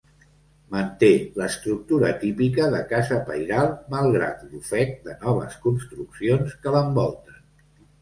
[0.75, 1.09] Manté
[1.41, 7.43] l'estructura típica de casa pairal malgrat l'ofec de noves construccions que l'envolten.